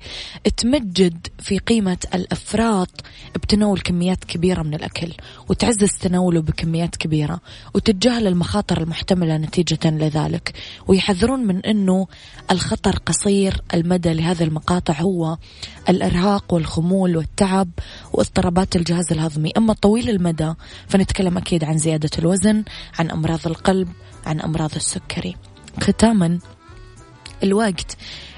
تمجد 0.56 1.26
في 1.38 1.58
قيمة 1.58 1.96
الأفراط 2.14 2.90
بتناول 3.34 3.80
كميات 3.80 4.24
كبيرة 4.24 4.62
من 4.62 4.74
الأكل 4.74 5.12
وتعزز 5.48 5.92
تناوله 6.00 6.42
بكميات 6.42 6.96
كبيرة 6.96 7.40
وتتجاهل 7.74 8.26
المخاطر 8.26 8.82
المحتملة 8.82 9.36
نتيجة 9.36 9.78
لذلك. 9.84 10.52
ويحذرون 10.86 11.40
من 11.40 11.66
أنه 11.66 12.06
الخطر 12.50 12.96
قصير. 13.06 13.60
المدى 13.74 14.12
لهذه 14.12 14.42
المقاطع 14.42 15.00
هو 15.00 15.36
الإرهاق 15.88 16.54
والخمول 16.54 17.16
والتعب 17.16 17.68
واضطرابات 18.12 18.76
الجهاز 18.76 19.12
الهضمي. 19.12 19.52
أما 19.56 19.72
طويل 19.72 20.10
المدى 20.10 20.35
المدى 20.40 20.58
فنتكلم 20.88 21.36
أكيد 21.38 21.64
عن 21.64 21.78
زيادة 21.78 22.10
الوزن 22.18 22.64
عن 22.98 23.10
أمراض 23.10 23.46
القلب 23.46 23.88
عن 24.26 24.40
أمراض 24.40 24.74
السكري. 24.76 25.36
ختاما 25.80 26.38
الوقت 27.42 27.96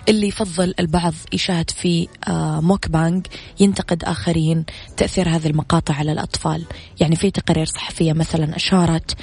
اللي 0.09 0.29
يفضل 0.29 0.75
البعض 0.81 1.15
يشاهد 1.33 1.71
في 1.71 2.09
آه، 2.29 2.61
موك 2.61 2.89
بانج 2.89 3.27
ينتقد 3.61 4.05
آخرين 4.05 4.65
تأثير 4.97 5.29
هذه 5.29 5.47
المقاطع 5.47 5.95
على 5.95 6.13
الأطفال. 6.13 6.65
يعني 7.01 7.17
في 7.17 7.31
تقارير 7.31 7.67
صحفية 7.67 8.13
مثلا 8.13 8.57
أشارت 8.57 9.17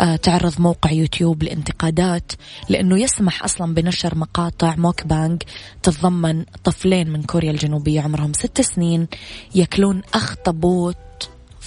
آه، 0.00 0.16
تعرض 0.16 0.60
موقع 0.60 0.92
يوتيوب 0.92 1.42
لانتقادات 1.42 2.32
لأنه 2.68 3.00
يسمح 3.00 3.44
أصلا 3.44 3.74
بنشر 3.74 4.18
مقاطع 4.18 4.74
موك 4.76 5.06
بانج 5.06 5.42
تتضمن 5.82 6.44
طفلين 6.64 7.10
من 7.10 7.22
كوريا 7.22 7.50
الجنوبية 7.50 8.00
عمرهم 8.00 8.32
ست 8.32 8.60
سنين 8.60 9.06
يأكلون 9.54 10.02
أخطبوط 10.14 10.96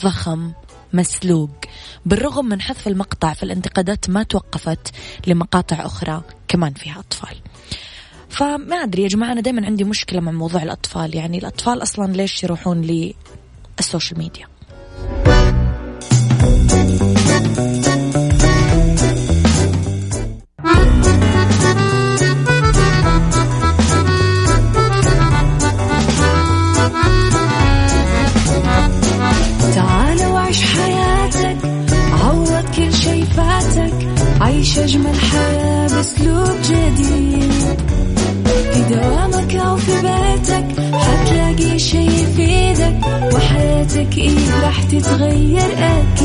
ضخم 0.03 0.51
مسلوق. 0.93 1.49
بالرغم 2.05 2.45
من 2.45 2.61
حذف 2.61 2.87
المقطع 2.87 3.33
فالانتقادات 3.33 4.09
ما 4.09 4.23
توقفت 4.23 4.91
لمقاطع 5.27 5.85
أخرى 5.85 6.21
كمان 6.47 6.73
فيها 6.73 6.99
أطفال. 6.99 7.37
فما 8.29 8.75
أدري 8.75 9.03
يا 9.03 9.07
جماعة 9.07 9.31
أنا 9.31 9.41
دايما 9.41 9.65
عندي 9.65 9.83
مشكلة 9.83 10.19
مع 10.19 10.31
موضوع 10.31 10.63
الأطفال. 10.63 11.15
يعني 11.15 11.37
الأطفال 11.37 11.81
أصلا 11.83 12.11
ليش 12.11 12.43
يروحون 12.43 12.81
للسوشيال 12.81 14.19
ميديا؟ 14.19 14.47
راح 45.15 45.29
تتغير 45.29 45.61
أكيد. 45.61 46.24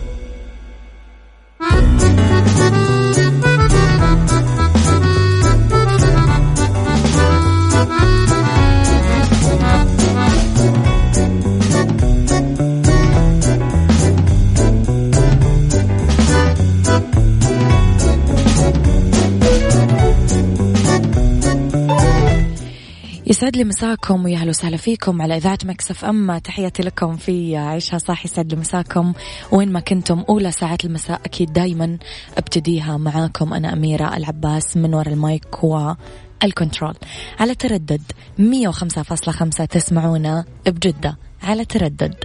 يسعد 23.51 23.63
لي 23.63 23.69
مساكم 23.69 24.25
ويا 24.25 24.43
وسهلا 24.43 24.77
فيكم 24.77 25.21
على 25.21 25.37
إذاعة 25.37 25.57
Mix 25.65 26.05
FM. 26.05 26.37
تحياتي 26.37 26.83
لكم 26.83 27.17
في 27.17 27.57
عيشها 27.57 27.97
صح 27.97 28.25
يسعد 28.25 28.53
لي 28.53 28.59
مساكم 28.59 29.13
وين 29.51 29.71
ما 29.71 29.79
كنتم 29.79 30.23
أولى 30.29 30.51
ساعات 30.51 30.85
المساء 30.85 31.21
أكيد 31.25 31.53
دايما 31.53 31.97
أبتديها 32.37 32.97
معاكم. 32.97 33.53
أنا 33.53 33.73
أميرة 33.73 34.17
العباس 34.17 34.77
من 34.77 34.93
وراء 34.93 35.13
ال 35.13 35.26
mic 35.26 35.63
وال 35.63 35.89
control. 35.89 36.93
على 37.39 37.55
تردد 37.55 38.01
105.5 38.39 39.65
تسمعونا 39.65 40.45
بجدة. 40.65 41.17
على 41.43 41.65
تردد 41.65 42.15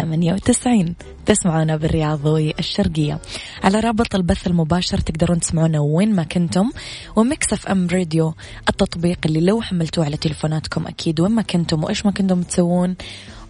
98 0.00 0.94
تسمعونا 1.26 1.76
بالرياض 1.76 2.24
والشرقية 2.24 3.18
على 3.64 3.80
رابط 3.80 4.14
البث 4.14 4.46
المباشر 4.46 4.98
تقدرون 4.98 5.40
تسمعونا 5.40 5.80
وين 5.80 6.14
ما 6.14 6.22
كنتم. 6.22 6.70
و 7.16 7.29
Mix 7.29 7.66
FM 7.66 7.88
Radio 7.92 8.34
التطبيق 8.68 9.18
اللي 9.24 9.40
لو 9.40 9.62
حملتوه 9.62 10.04
على 10.04 10.16
تلفوناتكم 10.16 10.86
أكيد 10.86 11.20
وين 11.20 11.30
ما 11.30 11.42
كنتم 11.42 11.84
وإيش 11.84 12.06
ما 12.06 12.12
كنتم 12.12 12.42
تسوون 12.42 12.96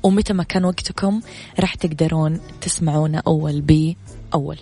ومتى 0.02 0.32
ما 0.32 0.42
كان 0.42 0.64
وقتكم 0.64 1.20
راح 1.60 1.74
تقدرون 1.74 2.40
تسمعونا 2.60 3.22
أول 3.26 3.60
بأول 3.60 4.58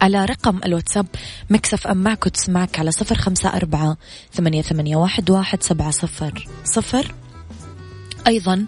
على 0.00 0.24
رقم 0.24 0.60
الواتساب 0.64 1.06
Mix 1.50 1.86
FM 1.86 1.96
معك 1.96 2.26
وتسمعك 2.26 2.78
على 2.78 2.90
صفر 2.90 3.14
خمسة 3.14 3.48
أربعة 3.48 3.96
ثمانية, 4.32 4.62
ثمانية 4.62 4.96
واحد, 4.96 5.30
واحد 5.30 5.62
سبعة 5.62 5.90
صفر 5.90 6.48
صفر. 6.64 7.14
أيضا 8.26 8.66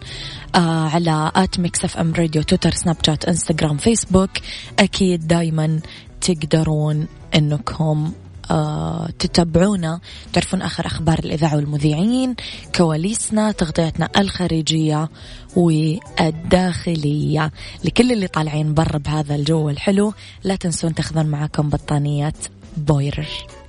آه 0.55 0.89
على 0.89 1.33
at 1.37 1.61
Mix 1.61 1.85
FM 1.85 2.15
Radio 2.15 2.43
تويتر 2.43 2.71
سناب 2.71 2.97
شات 3.07 3.25
انستغرام 3.25 3.77
فيسبوك 3.77 4.31
أكيد 4.79 5.27
دايما 5.27 5.81
تقدرون 6.21 7.07
أنكم 7.35 8.13
آه 8.51 9.09
تتابعونا. 9.19 10.01
تعرفون 10.33 10.63
آخر 10.63 10.87
أخبار 10.87 11.19
الإذاعة 11.19 11.57
والمذيعين 11.57 12.35
كواليسنا 12.77 13.53
تغطيتنا 13.53 14.09
الخارجية 14.19 15.09
والداخلية. 15.57 17.53
لكل 17.85 18.13
اللي 18.13 18.29
طالعين 18.29 18.75
برا 18.75 18.99
بهذا 18.99 19.35
الجو 19.35 19.71
الحلو 19.71 20.13
لا 20.45 20.57
تنسون 20.57 20.95
تاخذون 20.95 21.27
معاكم 21.27 21.69
بطانية 21.69 22.33
بويرر 22.77 23.29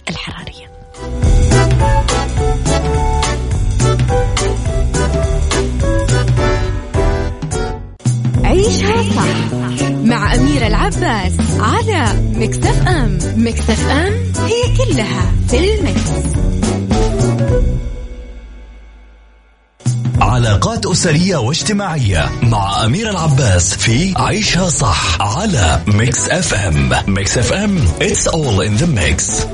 الحرارية. 0.10 0.68
عيشها 8.58 9.04
صح 9.16 9.52
مع 10.04 10.36
أميرة 10.36 10.68
العباس 10.68 11.34
على 11.60 12.22
Mix 12.36 12.88
FM 12.88 13.18
Mix 13.36 13.90
FM 13.90 14.14
هي 14.46 14.78
كلها 14.78 15.32
في 15.48 15.74
ال 15.74 15.79
mix. 15.79 16.02
علاقات 20.22 20.86
أسرية 20.86 21.38
واجتماعية 21.38 22.30
مع 22.44 22.86
أميرة 22.86 23.10
العباس 23.10 23.76
في 23.76 24.14
عيشها 24.18 24.70
صح 24.70 25.22
على 25.22 25.82
Mix 25.88 26.30
FM 26.30 26.92
Mix 27.08 27.38
FM 27.38 27.78
it's 28.00 28.28
all 28.28 28.62
in 28.62 28.82
the 28.82 28.88
mix. 28.88 29.46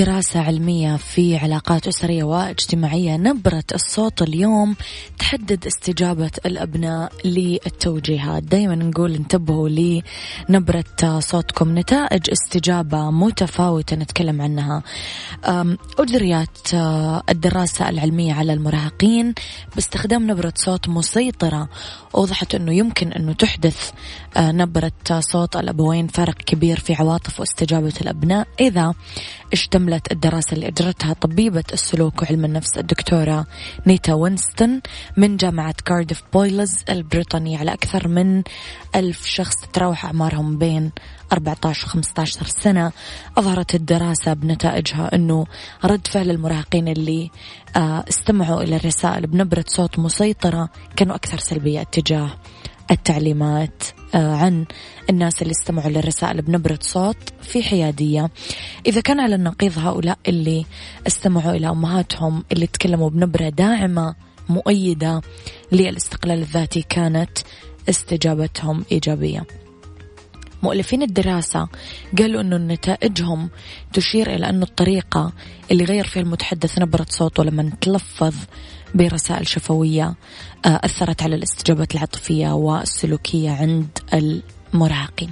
tierra 0.00 0.09
دراسة 0.20 0.40
علمية 0.40 0.96
في 0.96 1.36
علاقات 1.36 1.86
أسرية 1.86 2.24
واجتماعية 2.24 3.16
نبرة 3.16 3.64
الصوت 3.74 4.22
اليوم 4.22 4.76
تحدد 5.18 5.66
استجابة 5.66 6.30
الأبناء 6.46 7.12
للتوجيهات. 7.24 8.42
دايما 8.42 8.74
نقول 8.74 9.14
انتبهوا 9.14 10.00
لنبرة 10.48 10.84
صوتكم. 11.18 11.78
نتائج 11.78 12.30
استجابة 12.30 13.10
متفاوتة 13.10 13.96
نتكلم 13.96 14.42
عنها. 14.42 14.82
أجريت 15.98 16.74
آه، 16.74 17.22
الدراسة 17.28 17.88
العلمية 17.88 18.34
على 18.34 18.52
المراهقين 18.52 19.34
باستخدام 19.74 20.30
نبرة 20.30 20.52
صوت 20.56 20.88
مسيطرة. 20.88 21.68
أوضحت 22.14 22.54
أنه 22.54 22.72
يمكن 22.72 23.12
أنه 23.12 23.32
تحدث 23.32 23.90
آه، 24.36 24.52
نبرة 24.52 25.20
صوت 25.20 25.56
الأبوين 25.56 26.06
فرق 26.06 26.36
كبير 26.36 26.80
في 26.80 26.94
عواطف 26.94 27.40
واستجابة 27.40 27.94
الأبناء 28.00 28.48
إذا 28.60 28.94
اشتملت 29.52 30.09
الدراسة 30.10 30.54
اللي 30.54 30.68
أجرتها 30.68 31.12
طبيبة 31.12 31.64
السلوك 31.72 32.22
وعلم 32.22 32.44
النفس 32.44 32.78
الدكتورة 32.78 33.46
نيتا 33.86 34.14
وينستون 34.14 34.80
من 35.16 35.36
جامعة 35.36 35.74
كارديف 35.84 36.22
بويلز 36.32 36.84
البريطانية. 36.88 37.58
على 37.58 37.72
أكثر 37.72 38.08
من 38.08 38.42
ألف 38.94 39.26
شخص 39.26 39.54
تتراوح 39.56 40.04
أعمارهم 40.04 40.58
بين 40.58 40.90
14 41.32 41.86
و 41.86 41.90
15 41.90 42.46
سنة. 42.46 42.92
أظهرت 43.38 43.74
الدراسة 43.74 44.32
بنتائجها 44.32 45.14
أنه 45.14 45.46
رد 45.84 46.06
فعل 46.06 46.30
المراهقين 46.30 46.88
اللي 46.88 47.30
آه، 47.76 48.04
استمعوا 48.08 48.62
إلى 48.62 48.76
الرسائل 48.76 49.26
بنبرة 49.26 49.64
صوت 49.66 49.98
مسيطرة 49.98 50.68
كانوا 50.96 51.14
أكثر 51.14 51.38
سلبية 51.38 51.80
اتجاه 51.80 52.30
التعليمات. 52.90 53.99
عن 54.14 54.64
الناس 55.10 55.42
اللي 55.42 55.50
استمعوا 55.50 55.90
للرسائل 55.90 56.42
بنبرة 56.42 56.78
صوت 56.82 57.16
في 57.42 57.62
حيادية. 57.62 58.30
إذا 58.86 59.00
كان 59.00 59.20
على 59.20 59.34
النقيض 59.34 59.78
هؤلاء 59.78 60.18
اللي 60.28 60.64
استمعوا 61.06 61.52
إلى 61.52 61.68
أمهاتهم 61.68 62.44
اللي 62.52 62.66
تكلموا 62.66 63.10
بنبرة 63.10 63.48
داعمة 63.48 64.14
مؤيدة 64.48 65.20
للاستقلال 65.72 66.38
الذاتي 66.38 66.82
كانت 66.82 67.38
استجابتهم 67.88 68.84
إيجابية. 68.92 69.46
مؤلفين 70.62 71.02
الدراسة 71.02 71.68
قالوا 72.18 72.40
أنه 72.40 72.56
نتائجهم 72.56 73.50
تشير 73.92 74.34
إلى 74.34 74.48
أن 74.48 74.62
الطريقة 74.62 75.32
اللي 75.70 75.84
غير 75.84 76.06
فيها 76.06 76.22
المتحدث 76.22 76.78
نبرة 76.78 77.06
صوته 77.08 77.44
لما 77.44 77.72
تلفظ 77.80 78.34
برسائل 78.94 79.48
شفوية 79.48 80.14
آه، 80.66 80.80
أثرت 80.84 81.22
على 81.22 81.34
الاستجابات 81.34 81.94
العاطفية 81.94 82.54
والسلوكية 82.54 83.50
عند 83.50 83.98
المراهقين. 84.14 85.30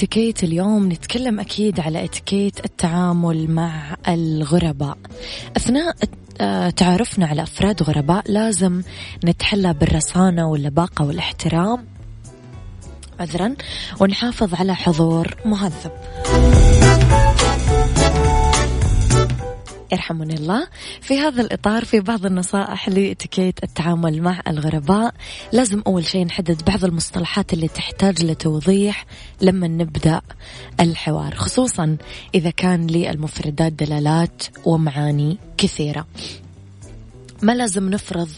في 0.00 0.06
اتيكيت 0.06 0.44
اليوم 0.44 0.92
نتكلم 0.92 1.40
أكيد 1.40 1.80
على 1.80 2.04
اتيكيت 2.04 2.64
التعامل 2.64 3.50
مع 3.50 3.96
الغرباء. 4.08 4.98
أثناء 5.56 5.96
آه، 6.40 6.70
تعرفنا 6.70 7.26
على 7.26 7.42
أفراد 7.42 7.82
غرباء 7.82 8.24
لازم 8.32 8.82
نتحلى 9.24 9.74
بالرصانة 9.74 10.48
واللباقة 10.48 11.04
والاحترام. 11.04 11.86
عذرا 13.20 13.54
ونحافظ 14.00 14.54
على 14.54 14.74
حضور 14.74 15.36
مهذب. 15.44 15.92
يرحمني 19.92 20.34
الله. 20.34 20.68
في 21.00 21.18
هذا 21.18 21.42
الإطار 21.42 21.84
في 21.84 22.00
بعض 22.00 22.26
النصائح 22.26 22.88
لاتيكيت 22.88 23.64
التعامل 23.64 24.22
مع 24.22 24.40
الغرباء 24.48 25.14
لازم 25.52 25.82
أول 25.86 26.06
شيء 26.06 26.26
نحدد 26.26 26.64
بعض 26.64 26.84
المصطلحات 26.84 27.52
اللي 27.52 27.68
تحتاج 27.68 28.24
لتوضيح 28.24 29.06
لما 29.40 29.68
نبدأ 29.68 30.20
الحوار 30.80 31.34
خصوصا 31.34 31.96
إذا 32.34 32.50
كان 32.50 32.86
للمفردات 32.86 33.72
دلالات 33.72 34.42
ومعاني 34.64 35.38
كثيرة. 35.56 36.06
ما 37.42 37.52
لازم 37.52 37.90
نفرض 37.90 38.28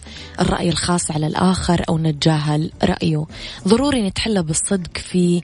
الرأي 0.41 0.69
الخاص 0.69 1.11
على 1.11 1.27
الآخر 1.27 1.85
أو 1.88 1.99
نتجاهل 1.99 2.73
رأيه. 2.85 3.25
ضروري 3.69 4.03
نتحلى 4.03 4.43
بالصدق 4.43 4.99
في 4.99 5.43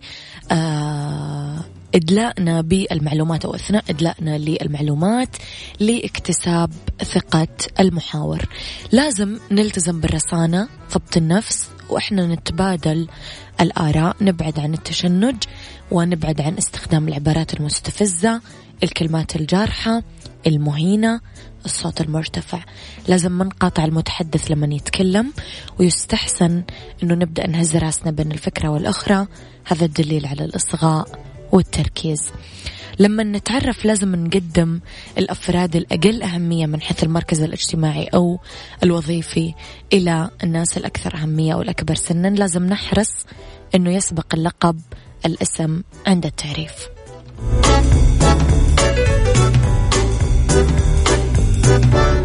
آه 0.53 1.65
إدلائنا 1.95 2.61
بالمعلومات 2.61 3.45
أو 3.45 3.55
أثناء 3.55 3.85
إدلائنا 3.91 4.39
للمعلومات 4.39 5.37
لاكتساب 5.81 6.71
ثقة 7.05 7.49
المحاور. 7.81 8.49
لازم 8.93 9.39
نلتزم 9.51 10.01
بالرصانة 10.01 10.69
ضبط 10.93 11.17
النفس 11.17 11.69
وإحنا 11.91 12.27
نتبادل 12.27 13.09
الآراء 13.61 14.17
نبعد 14.21 14.61
عن 14.61 14.75
التشنج 14.75 15.37
ونبعد 15.91 16.41
عن 16.41 16.57
استخدام 16.57 17.09
العبارات 17.09 17.55
المستفزة 17.55 18.41
الكلمات 18.83 19.37
الجارحة 19.37 20.03
المهينة 20.47 21.21
الصوت 21.65 22.01
المرتفع. 22.01 22.65
لازم 23.09 23.33
ما 23.33 23.45
نقاطع 23.45 23.85
المتحدث 23.85 24.51
لما 24.51 24.75
يتكلم 24.75 25.33
ويستحسن 25.81 26.63
أنه 27.03 27.15
نبدأ 27.15 27.47
نهز 27.47 27.77
رأسنا 27.77 28.11
بين 28.11 28.33
الفكرة 28.33 28.69
والأخرى. 28.69 29.27
هذا 29.65 29.85
الدليل 29.85 30.27
على 30.27 30.45
الإصغاء 30.45 31.28
والتركيز. 31.53 32.31
لما 32.99 33.23
نتعرف 33.23 33.85
لازم 33.85 34.15
نقدم 34.15 34.81
الأفراد 35.19 35.77
الأقل 35.77 36.23
أهمية 36.23 36.67
من 36.67 36.81
حيث 36.81 37.05
المركز 37.05 37.43
الاجتماعي 37.43 38.05
أو 38.05 38.39
الوظيفي 38.83 39.55
إلى 39.93 40.31
الناس 40.45 40.77
الأكثر 40.79 41.15
أهمية 41.17 41.55
أو 41.55 41.63
الأكبر 41.63 41.95
سنا 41.95 42.29
لازم 42.29 42.65
نحرص 42.67 43.27
أنه 43.75 43.91
يسبق 43.91 44.35
اللقب 44.35 44.81
الاسم 45.27 45.83
عند 46.07 46.27
التعريف. 46.27 46.73
عيشها 51.69 52.18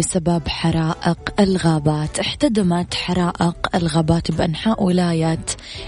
بسبب 0.00 0.48
حرائق 0.48 1.18
الغابات. 1.40 2.18
احتدمت 2.18 2.94
حرائق 2.94 3.56
الغابات 3.74 4.30
بأنحاء 4.30 4.82
ولاية 4.82 5.46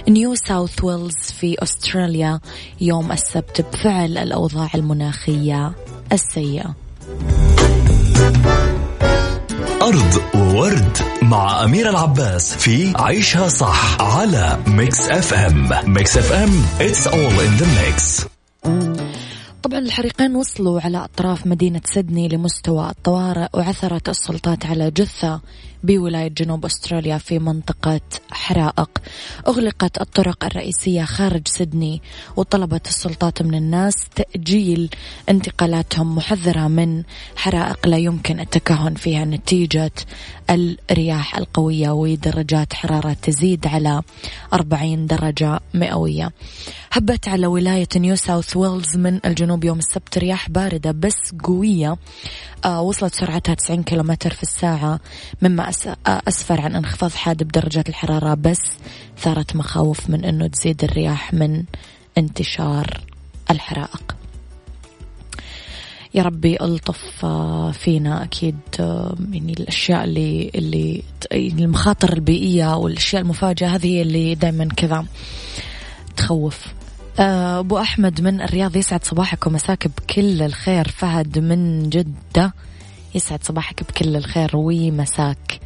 نيو 0.09 0.35
ساوث 0.35 0.85
ويلز 0.85 1.17
في 1.41 1.57
أستراليا 1.63 2.41
يوم 2.81 3.13
السبت 3.13 3.61
بفعل 3.61 4.19
الأوضاع 4.19 4.71
المناخية 4.75 5.73
السيئة. 6.13 6.75
أرض 9.83 10.23
world 10.35 10.99
مع 11.23 11.65
أميرة 11.65 11.91
العباس 11.91 12.57
في 12.57 12.93
عيشها 12.97 13.49
صح 13.49 14.01
على 14.01 14.59
Mix 14.67 15.09
FM 15.09 15.71
Mix 15.87 16.19
FM 16.19 16.65
it's 16.81 17.07
all 17.07 17.41
in 17.47 17.63
the 17.63 17.67
mix. 17.67 18.27
طبعا 19.63 19.79
الحريقين 19.79 20.37
وصلوا 20.37 20.81
على 20.81 21.05
أطراف 21.05 21.47
مدينة 21.47 21.81
سيدني 21.85 22.29
لمستوى 22.29 22.91
الطوارئ 22.91 23.49
وعثرت 23.55 24.09
السلطات 24.09 24.67
على 24.67 24.91
جثة 24.91 25.41
بولاية 25.83 26.29
جنوب 26.29 26.65
أستراليا 26.65 27.19
في 27.19 27.39
منطقة 27.39 28.01
حرائق. 28.31 28.91
أغلقت 29.49 30.01
الطرق 30.01 30.45
الرئيسية 30.45 31.05
خارج 31.05 31.49
سيدني 31.49 32.03
وطلبت 32.37 32.87
السلطات 32.87 33.43
من 33.43 33.55
الناس 33.55 33.95
تأجيل 34.15 34.91
انتقالاتهم 35.29 36.17
محذرة 36.17 36.69
من 36.69 37.03
حرائق 37.37 37.87
لا 37.87 37.99
يمكن 37.99 38.41
التكهن 38.41 38.95
فيها. 38.95 39.25
نتيجة 39.25 39.93
الرياح 40.51 41.37
القوية 41.37 41.91
ودرجات 41.91 42.73
حرارة 42.73 43.17
تزيد 43.23 43.67
على 43.67 44.03
40 44.53 45.07
درجة 45.07 45.61
مئوية. 45.75 46.33
هبت 46.93 47.29
على 47.29 47.47
ولاية 47.47 47.89
نيو 47.97 48.17
ساوث 48.17 48.57
ويلز 48.57 48.97
من 48.97 49.21
الجنوب 49.25 49.65
يوم 49.65 49.79
السبت 49.79 50.19
رياح 50.19 50.51
باردة 50.51 50.93
بس 50.93 51.35
قوية 51.45 51.97
وصلت 52.67 53.15
سرعتها 53.15 53.55
90 53.55 53.83
كيلومتر 53.83 54.31
في 54.31 54.43
الساعة 54.43 55.01
مما 55.43 55.71
أسفر 56.07 56.61
عن 56.61 56.77
انخفاض 56.77 57.11
حاد 57.11 57.43
بدرجات 57.43 57.89
الحرارة 57.89 58.35
بس 58.35 58.63
ثارت 59.19 59.57
مخاوف 59.57 60.11
من 60.11 60.25
أنه 60.25 60.47
تزيد 60.47 60.85
الرياح 60.85 61.35
من 61.35 61.65
انتشار 62.19 63.01
الحرائق. 63.51 64.17
يا 66.15 66.23
ربي 66.23 66.61
ألطف 66.61 67.25
آه، 67.25 67.71
فينا 67.71 68.25
أكيد 68.25 68.57
آه، 68.81 69.17
يعني 69.33 69.53
الأشياء 69.53 70.05
اللي 70.05 70.51
اللي 70.55 71.03
المخاطر 71.35 72.13
البيئية 72.13 72.77
والأشياء 72.77 73.23
المفاجئة 73.23 73.67
هذه 73.67 73.87
هي 73.87 74.03
اللي 74.03 74.35
دائما 74.35 74.69
كذا 74.77 75.07
تخوف. 76.17 76.67
آه، 76.67 76.82
أبو 77.19 77.79
أحمد 77.79 78.21
من 78.21 78.41
الرياض 78.41 78.77
يسعد 78.77 79.05
صباحك 79.05 79.47
ومساك 79.47 79.89
بكل 79.89 80.43
الخير. 80.43 80.89
فهد 80.89 81.39
من 81.39 81.89
جدة 81.89 82.55
يسعد 83.15 83.45
صباحك 83.45 83.83
بكل 83.83 84.17
الخير 84.17 84.51
ومساك. 84.55 85.61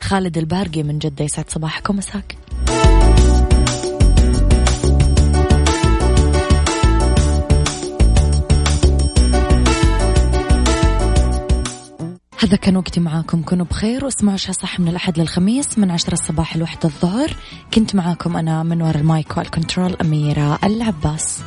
خالد 0.00 0.38
البارقي 0.38 0.82
من 0.82 0.98
جدة 0.98 1.24
يسعد 1.24 1.50
صباحك 1.50 1.90
ومساك. 1.90 2.36
هذا 12.42 12.56
كان 12.56 12.76
وقتي 12.76 13.00
معاكم. 13.00 13.42
كونوا 13.42 13.66
بخير 13.66 14.04
واسمعوا 14.04 14.36
شا 14.36 14.52
صح 14.52 14.80
من 14.80 14.88
الأحد 14.88 15.18
للخميس 15.18 15.78
من 15.78 15.90
عشرة 15.90 16.12
الصباح 16.12 16.56
لوحدة 16.56 16.84
الظهر. 16.84 17.36
كنت 17.74 17.94
معاكم 17.94 18.36
أنا 18.36 18.62
من 18.62 18.82
وراء 18.82 18.96
المايك 18.96 19.36
والكنترول 19.36 19.96
أميرة 20.00 20.58
العباس. 20.64 21.42